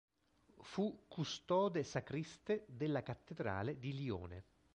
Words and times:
Fu 0.63 1.03
"custode-sacriste" 1.07 2.65
della 2.67 3.03
cattedrale 3.03 3.77
di 3.77 3.93
Lione. 3.93 4.43